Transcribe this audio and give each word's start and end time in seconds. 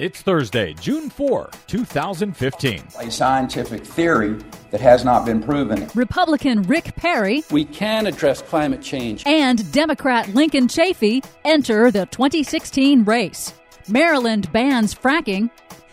It's 0.00 0.22
Thursday, 0.22 0.74
June 0.74 1.08
4, 1.08 1.50
2015. 1.68 2.82
A 2.98 3.10
scientific 3.10 3.84
theory 3.84 4.36
that 4.72 4.80
has 4.80 5.04
not 5.04 5.24
been 5.24 5.40
proven. 5.40 5.88
Republican 5.94 6.62
Rick 6.62 6.96
Perry 6.96 7.44
We 7.52 7.64
can 7.64 8.06
address 8.06 8.42
climate 8.42 8.82
change. 8.82 9.22
and 9.24 9.70
Democrat 9.72 10.28
Lincoln 10.34 10.66
Chafee 10.66 11.24
enter 11.44 11.92
the 11.92 12.06
2016 12.06 13.04
race. 13.04 13.54
Maryland 13.88 14.50
bans 14.52 14.94
fracking. 14.94 15.48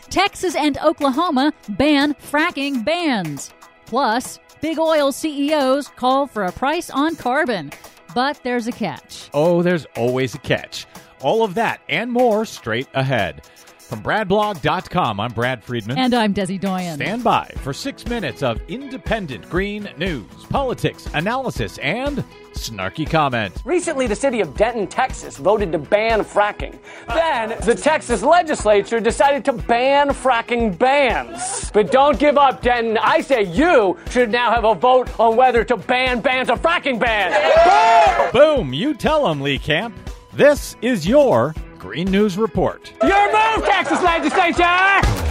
Texas 0.10 0.56
and 0.56 0.80
Oklahoma 0.80 1.54
ban 1.70 2.16
fracking 2.16 2.84
bans. 2.84 3.54
Plus, 3.86 4.40
big 4.62 4.80
oil 4.80 5.12
CEOs 5.12 5.90
call 5.90 6.26
for 6.26 6.44
a 6.46 6.52
price 6.52 6.90
on 6.90 7.16
carbon. 7.16 7.72
But 8.16 8.40
there's 8.44 8.66
a 8.68 8.72
catch. 8.72 9.30
Oh, 9.34 9.62
there's 9.62 9.86
always 9.96 10.34
a 10.34 10.40
catch. 10.40 10.88
All 11.22 11.44
of 11.44 11.54
that 11.54 11.82
and 11.88 12.12
more 12.12 12.46
straight 12.46 12.88
ahead. 12.96 13.44
From 13.92 14.02
BradBlog.com, 14.04 15.20
I'm 15.20 15.34
Brad 15.34 15.66
Friedman. 15.66 15.98
And 15.98 16.14
I'm 16.14 16.34
Desi 16.34 16.58
Doyen. 16.58 16.96
Stand 16.96 17.26
by 17.26 17.52
for 17.58 17.74
six 17.74 18.08
minutes 18.08 18.42
of 18.42 18.62
independent 18.70 19.50
green 19.50 19.90
news, 19.98 20.32
politics, 20.50 21.10
analysis, 21.14 21.78
and 21.80 22.24
snarky 22.54 23.06
comment. 23.06 23.54
Recently, 23.66 24.08
the 24.08 24.16
city 24.16 24.40
of 24.40 24.56
Denton, 24.56 24.88
Texas 24.88 25.36
voted 25.36 25.74
to 25.74 25.78
ban 25.78 26.22
fracking. 26.22 26.80
Then, 27.10 27.50
the 27.66 27.76
Texas 27.76 28.24
legislature 28.24 29.02
decided 29.02 29.44
to 29.44 29.52
ban 29.52 30.12
fracking 30.12 30.80
bans. 30.80 31.70
But 31.72 31.92
don't 31.92 32.18
give 32.18 32.38
up, 32.38 32.62
Denton. 32.62 32.98
I 32.98 33.20
say 33.20 33.44
you 33.44 33.98
should 34.10 34.32
now 34.32 34.52
have 34.52 34.64
a 34.64 34.74
vote 34.74 35.20
on 35.20 35.36
whether 35.36 35.66
to 35.66 35.76
ban 35.76 36.22
bans 36.22 36.50
of 36.50 36.62
fracking 36.62 36.98
bans. 36.98 38.32
Boom! 38.32 38.74
You 38.74 38.94
tell 38.94 39.28
them, 39.28 39.42
Lee 39.42 39.60
Camp. 39.60 39.94
This 40.32 40.78
is 40.82 41.06
your 41.06 41.54
Green 41.82 42.12
News 42.12 42.38
Report. 42.38 42.94
Your 43.02 43.31
move, 43.56 43.66
Texas 43.66 44.02
legislature! 44.02 45.22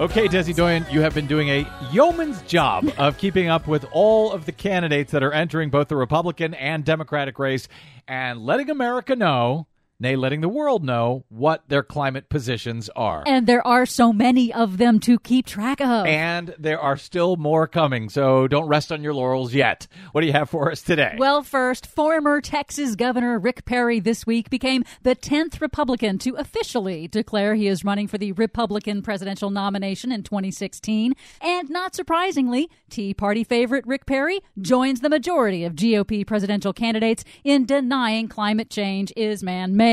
Okay, 0.00 0.28
Desi 0.28 0.54
Doyen, 0.54 0.86
you 0.92 1.00
have 1.00 1.12
been 1.12 1.26
doing 1.26 1.48
a 1.50 1.68
yeoman's 1.90 2.40
job 2.42 2.88
of 2.98 3.18
keeping 3.18 3.48
up 3.48 3.66
with 3.66 3.84
all 3.90 4.30
of 4.30 4.46
the 4.46 4.52
candidates 4.52 5.10
that 5.10 5.24
are 5.24 5.32
entering 5.32 5.70
both 5.70 5.88
the 5.88 5.96
Republican 5.96 6.54
and 6.54 6.84
Democratic 6.84 7.36
race 7.40 7.66
and 8.06 8.38
letting 8.46 8.70
America 8.70 9.16
know, 9.16 9.66
nay, 10.00 10.14
letting 10.14 10.40
the 10.40 10.48
world 10.48 10.84
know, 10.84 11.24
what 11.28 11.68
their 11.68 11.82
climate 11.82 12.28
positions 12.28 12.88
are. 12.94 13.24
And 13.26 13.48
there 13.48 13.66
are 13.66 13.84
so 13.84 14.12
many 14.12 14.52
of 14.52 14.78
them 14.78 15.00
to 15.00 15.18
keep 15.18 15.44
track 15.44 15.80
of. 15.80 16.06
And 16.06 16.54
there 16.56 16.78
are 16.78 16.96
still 16.96 17.36
more 17.36 17.66
coming, 17.66 18.08
so 18.08 18.46
don't 18.46 18.68
rest 18.68 18.92
on 18.92 19.02
your 19.02 19.12
laurels 19.12 19.52
yet. 19.52 19.88
What 20.12 20.20
do 20.20 20.28
you 20.28 20.32
have 20.32 20.50
for 20.50 20.70
us 20.70 20.82
today? 20.82 21.16
Well, 21.18 21.42
first, 21.42 21.84
former 21.84 22.40
Texas 22.40 22.94
Governor 22.94 23.40
Rick 23.40 23.64
Perry 23.64 23.98
this 23.98 24.24
week 24.24 24.50
became 24.50 24.84
the 25.02 25.16
10th 25.16 25.60
Republican 25.60 26.18
to 26.18 26.34
officially 26.34 27.08
declare 27.08 27.56
he 27.56 27.66
is 27.66 27.84
running 27.84 28.06
for 28.06 28.18
the 28.18 28.30
Republican 28.32 29.02
presidential 29.02 29.50
nomination 29.50 30.12
in 30.12 30.22
2016. 30.22 31.14
And 31.40 31.70
not 31.70 31.96
surprisingly, 31.96 32.70
Tea 32.88 33.14
Party 33.14 33.42
favorite 33.42 33.84
Rick 33.84 34.06
Perry 34.06 34.40
joins 34.60 35.00
the 35.00 35.08
majority 35.08 35.64
of 35.64 35.74
GOP 35.74 36.24
presidential 36.24 36.72
candidates 36.72 37.24
in 37.42 37.66
denying 37.66 38.28
climate 38.28 38.70
change 38.70 39.12
is 39.16 39.42
man 39.42 39.76
made. 39.76 39.87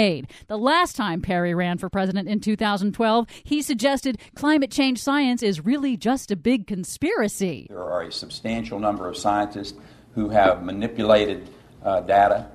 The 0.47 0.57
last 0.57 0.97
time 0.97 1.21
Perry 1.21 1.55
ran 1.55 1.77
for 1.77 1.89
president 1.89 2.27
in 2.27 2.41
2012, 2.41 3.27
he 3.43 3.61
suggested 3.61 4.17
climate 4.35 4.69
change 4.69 4.99
science 4.99 5.41
is 5.41 5.65
really 5.65 5.95
just 5.95 6.31
a 6.31 6.35
big 6.35 6.67
conspiracy. 6.67 7.67
There 7.69 7.81
are 7.81 8.01
a 8.01 8.11
substantial 8.11 8.77
number 8.77 9.07
of 9.07 9.15
scientists 9.15 9.77
who 10.13 10.29
have 10.29 10.63
manipulated 10.63 11.49
uh, 11.81 12.01
data 12.01 12.49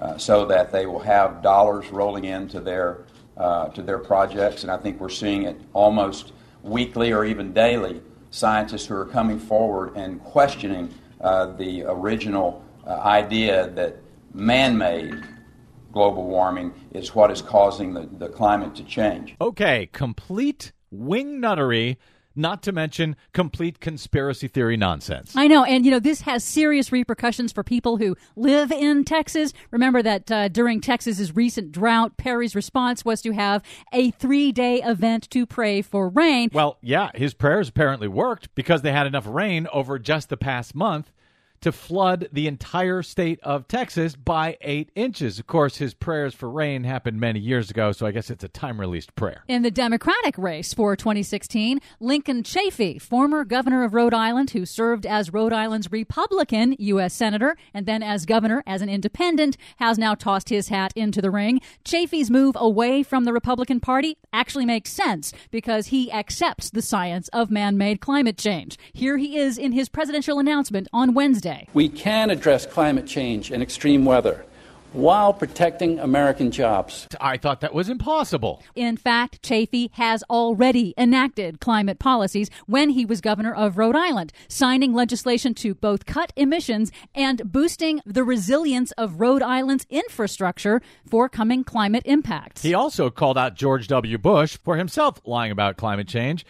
uh, 0.00 0.18
so 0.18 0.44
that 0.46 0.70
they 0.70 0.84
will 0.84 1.00
have 1.00 1.42
dollars 1.42 1.88
rolling 1.90 2.24
into 2.24 2.60
their 2.60 3.04
uh, 3.38 3.68
to 3.68 3.82
their 3.82 3.98
projects, 3.98 4.62
and 4.62 4.70
I 4.70 4.76
think 4.76 5.00
we're 5.00 5.08
seeing 5.08 5.44
it 5.44 5.58
almost 5.72 6.32
weekly 6.62 7.12
or 7.12 7.24
even 7.24 7.54
daily. 7.54 8.02
Scientists 8.30 8.84
who 8.84 8.94
are 8.94 9.06
coming 9.06 9.38
forward 9.38 9.96
and 9.96 10.22
questioning 10.22 10.92
uh, 11.22 11.46
the 11.46 11.84
original 11.84 12.62
uh, 12.86 12.90
idea 12.90 13.70
that 13.70 13.96
man-made 14.34 15.14
global 15.92 16.24
warming 16.24 16.72
is 16.92 17.14
what 17.14 17.30
is 17.30 17.42
causing 17.42 17.94
the, 17.94 18.08
the 18.18 18.28
climate 18.28 18.74
to 18.76 18.84
change. 18.84 19.36
Okay, 19.40 19.88
complete 19.92 20.72
wing 20.90 21.40
nuttery, 21.40 21.96
not 22.34 22.62
to 22.62 22.72
mention 22.72 23.14
complete 23.34 23.78
conspiracy 23.78 24.48
theory 24.48 24.76
nonsense. 24.76 25.34
I 25.36 25.46
know, 25.48 25.64
and 25.64 25.84
you 25.84 25.90
know 25.90 26.00
this 26.00 26.22
has 26.22 26.42
serious 26.42 26.90
repercussions 26.90 27.52
for 27.52 27.62
people 27.62 27.98
who 27.98 28.16
live 28.36 28.72
in 28.72 29.04
Texas. 29.04 29.52
Remember 29.70 30.02
that 30.02 30.32
uh, 30.32 30.48
during 30.48 30.80
Texas's 30.80 31.36
recent 31.36 31.72
drought, 31.72 32.16
Perry's 32.16 32.54
response 32.54 33.04
was 33.04 33.20
to 33.22 33.32
have 33.32 33.62
a 33.92 34.10
three-day 34.12 34.82
event 34.82 35.28
to 35.30 35.44
pray 35.44 35.82
for 35.82 36.08
rain. 36.08 36.48
Well, 36.52 36.78
yeah, 36.80 37.10
his 37.14 37.34
prayers 37.34 37.68
apparently 37.68 38.08
worked 38.08 38.54
because 38.54 38.80
they 38.82 38.92
had 38.92 39.06
enough 39.06 39.26
rain 39.26 39.68
over 39.72 39.98
just 39.98 40.30
the 40.30 40.38
past 40.38 40.74
month 40.74 41.12
to 41.62 41.72
flood 41.72 42.28
the 42.32 42.46
entire 42.46 43.02
state 43.02 43.40
of 43.42 43.66
Texas 43.66 44.14
by 44.14 44.56
eight 44.60 44.90
inches. 44.94 45.38
Of 45.38 45.46
course, 45.46 45.76
his 45.76 45.94
prayers 45.94 46.34
for 46.34 46.50
rain 46.50 46.84
happened 46.84 47.18
many 47.18 47.40
years 47.40 47.70
ago, 47.70 47.92
so 47.92 48.06
I 48.06 48.10
guess 48.10 48.30
it's 48.30 48.44
a 48.44 48.48
time 48.48 48.80
released 48.80 49.14
prayer. 49.14 49.44
In 49.48 49.62
the 49.62 49.70
Democratic 49.70 50.36
race 50.36 50.74
for 50.74 50.96
2016, 50.96 51.80
Lincoln 52.00 52.42
Chafee, 52.42 53.00
former 53.00 53.44
governor 53.44 53.84
of 53.84 53.94
Rhode 53.94 54.14
Island 54.14 54.50
who 54.50 54.66
served 54.66 55.06
as 55.06 55.32
Rhode 55.32 55.52
Island's 55.52 55.90
Republican 55.90 56.76
U.S. 56.78 57.14
Senator 57.14 57.56
and 57.72 57.86
then 57.86 58.02
as 58.02 58.26
governor 58.26 58.62
as 58.66 58.82
an 58.82 58.88
independent, 58.88 59.56
has 59.76 59.98
now 59.98 60.14
tossed 60.14 60.48
his 60.48 60.68
hat 60.68 60.92
into 60.96 61.22
the 61.22 61.30
ring. 61.30 61.60
Chafee's 61.84 62.30
move 62.30 62.56
away 62.58 63.02
from 63.02 63.24
the 63.24 63.32
Republican 63.32 63.80
Party 63.80 64.18
actually 64.32 64.66
makes 64.66 64.90
sense 64.90 65.32
because 65.50 65.86
he 65.86 66.10
accepts 66.12 66.70
the 66.70 66.82
science 66.82 67.28
of 67.28 67.50
man 67.50 67.78
made 67.78 68.00
climate 68.00 68.36
change. 68.36 68.76
Here 68.92 69.16
he 69.16 69.36
is 69.38 69.58
in 69.58 69.72
his 69.72 69.88
presidential 69.88 70.38
announcement 70.38 70.88
on 70.92 71.14
Wednesday. 71.14 71.51
We 71.72 71.88
can 71.88 72.30
address 72.30 72.66
climate 72.66 73.06
change 73.06 73.50
and 73.50 73.62
extreme 73.62 74.04
weather 74.04 74.44
while 74.92 75.32
protecting 75.32 75.98
American 75.98 76.50
jobs. 76.50 77.08
I 77.20 77.36
thought 77.36 77.60
that 77.60 77.74
was 77.74 77.88
impossible. 77.88 78.62
In 78.74 78.96
fact, 78.96 79.42
Chafee 79.42 79.90
has 79.92 80.22
already 80.28 80.94
enacted 80.98 81.60
climate 81.60 81.98
policies 81.98 82.50
when 82.66 82.90
he 82.90 83.04
was 83.04 83.20
governor 83.20 83.54
of 83.54 83.78
Rhode 83.78 83.96
Island, 83.96 84.32
signing 84.48 84.92
legislation 84.92 85.54
to 85.54 85.74
both 85.74 86.06
cut 86.06 86.32
emissions 86.36 86.92
and 87.14 87.50
boosting 87.50 88.00
the 88.04 88.24
resilience 88.24 88.92
of 88.92 89.20
Rhode 89.20 89.42
Island's 89.42 89.86
infrastructure 89.88 90.82
for 91.08 91.28
coming 91.28 91.64
climate 91.64 92.02
impacts. 92.04 92.62
He 92.62 92.74
also 92.74 93.10
called 93.10 93.38
out 93.38 93.54
George 93.54 93.88
W. 93.88 94.18
Bush 94.18 94.58
for 94.62 94.76
himself 94.76 95.20
lying 95.24 95.52
about 95.52 95.76
climate 95.76 96.08
change. 96.08 96.44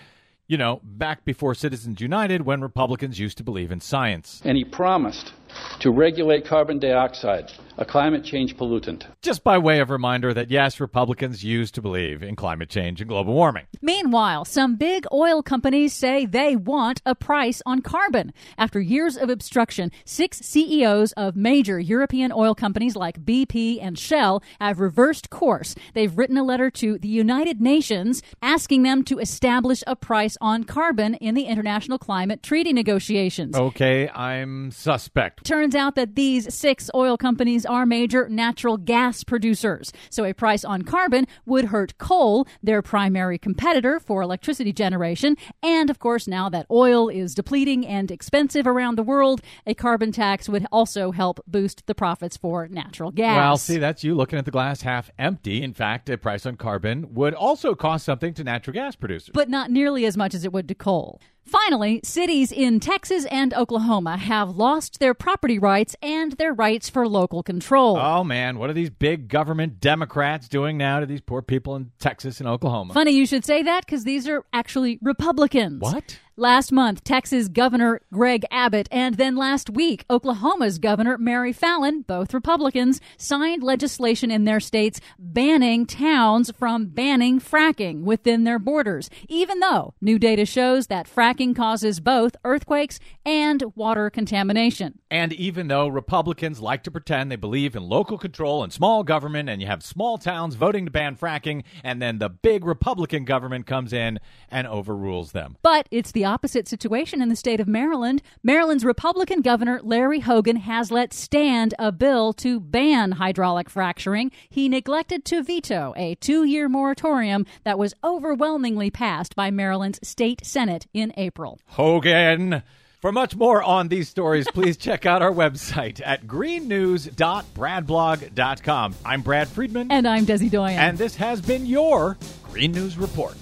You 0.49 0.59
know, 0.59 0.81
back 0.83 1.25
before 1.25 1.55
Citizens 1.55 2.01
United 2.01 2.43
when 2.45 2.61
Republicans 2.61 3.19
used 3.19 3.39
to 3.39 3.45
believe 3.45 3.71
in 3.71 3.81
science. 3.81 4.43
And 4.45 4.57
he 4.57 4.65
promised 4.65 5.33
to 5.81 5.91
regulate 5.91 6.45
carbon 6.45 6.79
dioxide, 6.79 7.51
a 7.78 7.84
climate 7.84 8.25
change 8.25 8.56
pollutant. 8.56 9.05
Just 9.22 9.44
by 9.44 9.59
way 9.59 9.81
of 9.81 9.91
reminder 9.91 10.34
that 10.34 10.50
yes, 10.50 10.81
Republicans 10.81 11.43
used 11.43 11.75
to 11.75 11.83
believe 11.83 12.22
in 12.22 12.37
climate 12.37 12.69
change 12.69 13.00
and 13.00 13.09
global 13.09 13.34
warming. 13.34 13.66
Meanwhile, 13.81 14.44
some 14.44 14.77
big 14.77 15.06
oil 15.12 15.43
companies 15.43 15.93
say 15.93 16.27
they 16.27 16.56
want 16.56 17.00
a 17.06 17.15
price 17.15 17.62
on 17.66 17.81
carbon. 17.81 18.32
After 18.59 18.81
years 18.81 19.16
of 19.16 19.31
obstruction, 19.31 19.91
six 20.05 20.38
CEOs 20.38 21.12
of 21.12 21.37
major 21.37 21.78
European 21.81 22.32
oil 22.32 22.55
companies 22.55 22.97
like 22.97 23.25
BP 23.25 23.78
and 23.81 23.99
Shell 23.99 24.43
have 24.61 24.81
reversed 24.81 25.31
course. 25.31 25.75
They've 25.94 26.16
written 26.16 26.37
a 26.37 26.44
letter 26.44 26.71
to 26.71 26.99
the 26.99 27.09
United 27.09 27.61
Nations 27.61 28.22
asking 28.41 28.82
them 28.82 29.03
to 29.05 29.19
establish 29.19 29.82
a 29.87 29.97
price 29.97 30.37
on 30.41 30.65
carbon 30.65 31.15
in 31.15 31.34
the 31.34 31.44
International 31.44 31.99
Climate 31.99 32.43
Treaty 32.43 32.72
negotiations. 32.72 33.56
Okay, 33.56 34.09
I'm 34.09 34.71
suspect. 34.71 35.44
Turns 35.44 35.75
out 35.75 35.94
that 35.94 36.15
these 36.15 36.53
six 36.55 36.91
oil 36.94 37.16
companies 37.16 37.62
are 37.67 37.87
major 37.87 38.29
natural 38.29 38.76
gas 38.76 39.25
producers. 39.25 39.93
So 40.11 40.25
a 40.25 40.32
price 40.32 40.64
on 40.64 40.82
carbon 40.82 41.26
would 41.47 41.67
hurt 41.67 41.99
coal, 41.99 42.47
their 42.62 42.82
primary 42.82 43.38
competitor 43.38 44.00
for 44.00 44.23
electricity 44.23 44.73
generation. 44.73 45.37
And 45.62 45.91
of 45.91 45.99
course, 45.99 46.26
now 46.26 46.49
that 46.49 46.67
oil 46.70 47.09
is 47.09 47.35
depleting 47.35 47.87
and 47.87 48.11
expensive 48.11 48.67
around 48.67 48.97
the 48.97 49.03
world, 49.03 49.41
a 49.67 49.75
carbon 49.75 50.12
tax 50.12 50.49
would 50.49 50.67
also 50.70 51.11
help 51.12 51.41
boost 51.47 51.87
the 51.87 51.94
profits 51.94 52.37
for 52.37 52.69
natural 52.69 53.11
gas. 53.11 53.37
Well, 53.37 53.56
see, 53.56 53.79
that's 53.79 54.05
you 54.05 54.14
looking 54.14 54.38
at 54.38 54.44
the 54.44 54.50
glass 54.50 54.82
half 54.82 55.11
empty. 55.19 55.62
In 55.62 55.75
fact, 55.75 56.09
a 56.11 56.19
price 56.19 56.47
on 56.47 56.56
carbon 56.56 57.14
would 57.14 57.35
also 57.35 57.75
cost 57.75 58.05
something 58.05 58.35
to 58.35 58.44
natural 58.44 58.75
gas 58.75 58.97
producers. 58.97 59.32
but 59.35 59.49
not 59.49 59.70
nearly 59.70 60.05
as 60.06 60.17
much 60.17 60.35
as 60.35 60.44
it 60.44 60.53
would 60.53 60.69
to 60.69 60.75
coal. 60.75 61.20
Finally, 61.44 62.00
cities 62.05 62.53
in 62.53 62.81
Texas 62.81 63.25
and 63.27 63.53
Oklahoma 63.55 64.17
have 64.17 64.56
lost 64.56 65.00
their 65.00 65.12
property 65.12 65.59
rights 65.59 65.97
and 66.00 66.33
their 66.33 66.53
rights 66.53 66.89
for 66.89 67.06
local 67.09 67.43
control. 67.43 67.99
oh 67.99 68.25
man, 68.25 68.59
what 68.59 68.71
are 68.71 68.75
these 68.75 68.91
big 68.91 69.29
government 69.29 69.81
Democrats 69.81 70.49
doing 70.49 70.79
now 70.79 71.00
to 71.00 71.06
these 71.06 71.21
poor 71.21 71.43
people 71.43 71.75
in 71.77 71.91
Texas 71.99 72.41
and 72.41 72.49
Oklahoma? 72.49 72.94
Funny 72.94 73.12
you 73.12 73.27
should 73.27 73.44
say 73.44 73.62
that 73.62 73.85
because 73.85 74.05
these 74.05 74.29
are 74.29 74.44
actually 74.53 74.99
Republicans. 75.03 75.81
What? 75.81 76.19
Last 76.38 76.73
month, 76.73 77.05
Texas 77.05 77.49
Governor 77.49 78.00
Greg 78.11 78.46
Abbott 78.50 78.88
and 78.90 79.17
then 79.17 79.37
last 79.37 79.69
week, 79.69 80.06
Oklahoma's 80.08 80.79
Governor 80.79 81.19
Mary 81.19 81.52
Fallin, 81.52 82.06
both 82.06 82.32
Republicans, 82.32 83.02
signed 83.19 83.62
legislation 83.62 84.31
in 84.31 84.46
their 84.46 84.58
states 84.58 84.99
banning 85.19 85.84
towns 85.84 86.50
from 86.58 86.87
banning 86.87 87.38
fracking 87.38 88.05
within 88.05 88.44
their 88.44 88.58
borders, 88.58 89.11
even 89.29 89.61
though 89.61 89.93
new 90.00 90.19
data 90.19 90.46
shows 90.46 90.87
that 90.87 91.06
fracking 91.06 91.55
causes 91.55 92.00
both 92.00 92.35
earthquakes 92.46 92.99
and 93.26 93.62
water 93.75 94.08
contamination. 94.08 95.00
And 95.11 95.35
even 95.35 95.69
though 95.69 95.88
Republicans 95.88 96.61
like 96.61 96.82
to 96.85 96.90
pretend 96.90 97.31
they 97.31 97.37
believe 97.37 97.76
in 97.76 97.82
local 97.82 98.17
control 98.17 98.64
and 98.64 98.73
small 98.73 99.05
government, 99.05 99.50
and 99.50 99.61
you 99.61 99.69
have 99.69 99.82
small 99.82 100.17
towns 100.17 100.55
voting 100.55 100.87
to 100.87 100.90
ban 100.90 101.14
fracking, 101.14 101.64
and 101.85 102.00
then 102.00 102.20
the 102.20 102.31
big 102.31 102.64
Republican 102.64 103.26
government 103.26 103.67
comes 103.67 103.93
in 103.93 104.19
and 104.49 104.67
overrules 104.67 105.32
them. 105.32 105.58
But 105.61 105.88
it's 105.90 106.11
the 106.23 106.29
opposite 106.29 106.69
situation 106.69 107.21
in 107.21 107.29
the 107.29 107.35
state 107.35 107.59
of 107.59 107.67
Maryland. 107.67 108.23
Maryland's 108.45 108.85
Republican 108.85 109.41
governor, 109.41 109.81
Larry 109.83 110.21
Hogan, 110.21 110.55
has 110.55 110.93
let 110.93 111.13
stand 111.13 111.75
a 111.81 111.91
bill 111.91 112.33
to 112.35 112.61
ban 112.61 113.11
hydraulic 113.13 113.69
fracturing. 113.69 114.31
He 114.49 114.69
neglected 114.69 115.25
to 115.25 115.43
veto 115.43 115.93
a 115.97 116.15
two 116.15 116.45
year 116.45 116.69
moratorium 116.69 117.45
that 117.65 117.77
was 117.77 117.95
overwhelmingly 118.05 118.89
passed 118.89 119.35
by 119.35 119.51
Maryland's 119.51 119.99
state 120.07 120.47
Senate 120.47 120.87
in 120.95 121.13
April. 121.17 121.59
Hogan. 121.67 122.63
For 123.01 123.11
much 123.11 123.35
more 123.35 123.61
on 123.61 123.89
these 123.89 124.09
stories, 124.09 124.47
please 124.47 124.77
check 124.87 125.07
out 125.07 125.23
our 125.23 125.33
website 125.33 126.01
at 126.05 126.25
greennews.bradblog.com. 126.25 128.95
I'm 129.05 129.23
Brad 129.23 129.49
Friedman. 129.49 129.91
And 129.91 130.07
I'm 130.07 130.25
Desi 130.25 130.49
Doyen. 130.49 130.79
And 130.79 130.97
this 130.97 131.17
has 131.17 131.41
been 131.41 131.67
your 131.67 132.17
Green 132.45 132.71
News 132.71 132.97
Report. 132.97 133.35